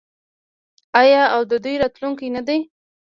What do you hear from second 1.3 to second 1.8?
او د دوی